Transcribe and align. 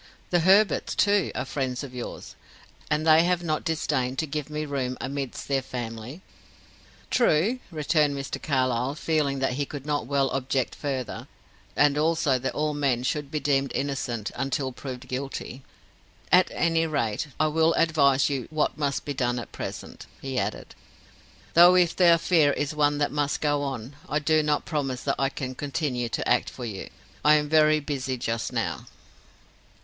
The 0.31 0.39
Herberts, 0.39 0.95
too, 0.95 1.31
are 1.35 1.45
friends 1.45 1.83
of 1.83 1.93
yours, 1.93 2.33
and 2.89 3.05
they 3.05 3.23
have 3.25 3.43
not 3.43 3.63
disdained 3.63 4.17
to 4.17 4.25
give 4.25 4.49
me 4.49 4.65
room 4.65 4.97
amidst 4.99 5.47
their 5.47 5.61
family." 5.61 6.23
"True," 7.11 7.59
returned 7.69 8.17
Mr. 8.17 8.41
Carlyle, 8.41 8.95
feeling 8.95 9.37
that 9.37 9.51
he 9.53 9.65
could 9.67 9.85
not 9.85 10.07
well 10.07 10.31
object 10.31 10.73
further; 10.73 11.27
and 11.75 11.99
also 11.99 12.39
that 12.39 12.55
all 12.55 12.73
men 12.73 13.03
should 13.03 13.29
be 13.29 13.39
deemed 13.39 13.71
innocent 13.75 14.31
until 14.33 14.71
proved 14.71 15.07
guilty. 15.07 15.61
"At 16.31 16.47
any 16.49 16.87
rate, 16.87 17.27
I 17.39 17.45
will 17.45 17.73
advise 17.73 18.27
you 18.27 18.47
what 18.49 18.79
must 18.79 19.05
be 19.05 19.13
done 19.13 19.37
at 19.37 19.51
present," 19.51 20.07
he 20.19 20.39
added, 20.39 20.73
"though 21.53 21.75
if 21.75 21.95
the 21.95 22.11
affair 22.11 22.53
is 22.53 22.73
one 22.73 22.97
that 22.97 23.11
must 23.11 23.39
go 23.39 23.61
on, 23.61 23.95
I 24.09 24.17
do 24.17 24.41
not 24.41 24.65
promise 24.65 25.03
that 25.03 25.17
I 25.19 25.29
can 25.29 25.53
continue 25.53 26.09
to 26.09 26.27
act 26.27 26.49
for 26.49 26.65
you. 26.65 26.89
I 27.23 27.35
am 27.35 27.47
very 27.47 27.79
busy 27.79 28.17
just 28.17 28.51
now." 28.51 28.87